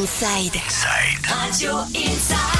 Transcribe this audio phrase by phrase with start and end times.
[0.00, 0.56] Inside.
[0.56, 1.28] Inside.
[1.28, 2.59] Radio Inside.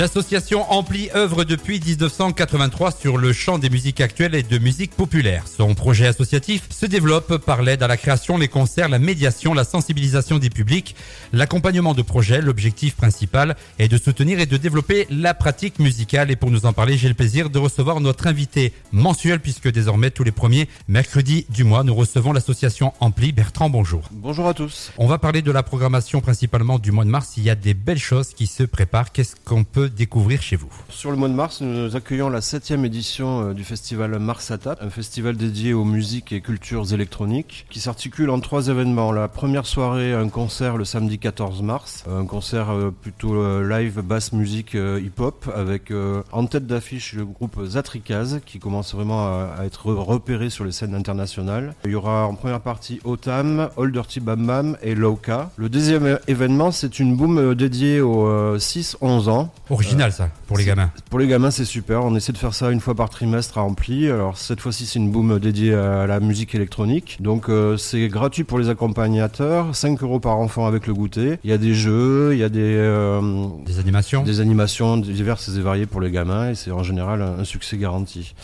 [0.00, 5.44] L'association Ampli œuvre depuis 1983 sur le champ des musiques actuelles et de musique populaire.
[5.46, 9.64] Son projet associatif se développe par l'aide à la création, les concerts, la médiation, la
[9.64, 10.96] sensibilisation des publics,
[11.34, 12.40] l'accompagnement de projets.
[12.40, 16.30] L'objectif principal est de soutenir et de développer la pratique musicale.
[16.30, 20.10] Et pour nous en parler, j'ai le plaisir de recevoir notre invité mensuel puisque désormais
[20.10, 23.32] tous les premiers mercredis du mois, nous recevons l'association Ampli.
[23.32, 24.04] Bertrand, bonjour.
[24.12, 24.92] Bonjour à tous.
[24.96, 27.34] On va parler de la programmation principalement du mois de mars.
[27.36, 29.12] Il y a des belles choses qui se préparent.
[29.12, 32.84] Qu'est-ce qu'on peut découvrir chez vous Sur le mois de mars, nous accueillons la septième
[32.84, 37.80] édition euh, du festival Mars Atap, un festival dédié aux musiques et cultures électroniques qui
[37.80, 39.12] s'articule en trois événements.
[39.12, 44.00] La première soirée, un concert le samedi 14 mars, un concert euh, plutôt euh, live
[44.00, 45.92] basse musique hip-hop avec
[46.32, 50.94] en tête d'affiche le groupe Zatrikaz qui commence vraiment à, être repéré sur les scènes
[50.94, 51.74] internationales.
[51.84, 55.50] Il y aura en première partie Otam, Old Dirty Bam Bam et Loka.
[55.56, 59.52] Le deuxième événement, c'est une boom dédiée aux euh, 6-11 ans.
[59.70, 60.90] Original ça, pour les gamins.
[61.10, 62.04] Pour les gamins, c'est super.
[62.04, 64.10] On essaie de faire ça une fois par trimestre à Ampli.
[64.10, 67.18] Alors cette fois-ci, c'est une boom dédiée à la musique électronique.
[67.20, 71.38] Donc euh, c'est gratuit pour les accompagnateurs, 5 euros par enfant avec le goûter.
[71.44, 73.20] Il y a des jeux, il y a des euh,
[73.64, 77.38] Des animations des animations diverses et variées pour les gamins et c'est en général un,
[77.38, 78.34] un succès garanti.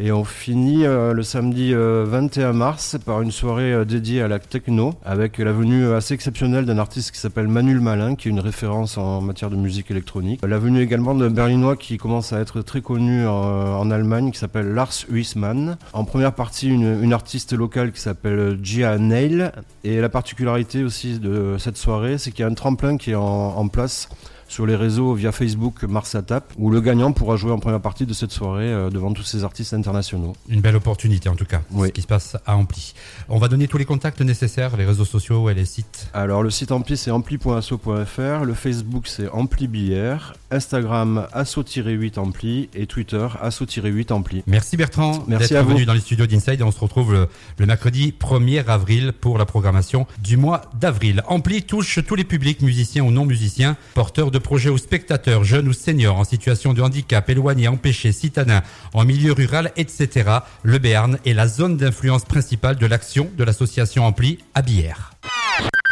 [0.00, 4.28] Et on finit euh, le samedi euh, 21 mars par une soirée euh, dédiée à
[4.28, 8.28] la techno avec la venue euh, assez exceptionnelle d'un artiste qui s'appelle Manuel Malin qui
[8.28, 10.40] est une référence en matière de musique électronique.
[10.46, 14.72] La venue également d'un berlinois qui commence à être très connu en, Allemagne qui s'appelle
[14.74, 15.78] Lars Huismann.
[15.92, 19.50] En première partie une, artiste locale qui s'appelle Gia Nail
[19.82, 23.16] et la particularité aussi de cette soirée c'est qu'il y a un tremplin qui est
[23.16, 24.08] en place
[24.48, 28.06] sur les réseaux via Facebook Mars Attack, où le gagnant pourra jouer en première partie
[28.06, 30.34] de cette soirée euh, devant tous ces artistes internationaux.
[30.48, 31.88] Une belle opportunité en tout cas, Oui.
[31.88, 32.94] ce qui se passe à Ampli.
[33.28, 36.08] On va donner tous les contacts nécessaires, les réseaux sociaux et les sites.
[36.14, 43.26] Alors le site Ampli c'est ampli.asso.fr, le Facebook c'est AmpliBR, Instagram asso-8 Ampli et Twitter
[43.40, 44.42] asso-8 Ampli.
[44.46, 47.66] Merci Bertrand Merci d'être venu dans les studios d'Inside et on se retrouve le, le
[47.66, 51.22] mercredi 1er avril pour la programmation du mois d'avril.
[51.26, 55.68] Ampli touche tous les publics, musiciens ou non musiciens, porteurs de projets ou spectateurs, jeunes
[55.68, 58.62] ou seniors, en situation de handicap, éloignés, empêchés, citadins,
[58.94, 60.30] en milieu rural, etc.
[60.62, 65.12] Le Béarn est la zone d'influence principale de l'action de l'association Ampli à Bière.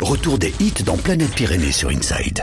[0.01, 2.35] Retour des hits dans Planète Pyrénées sur Inside.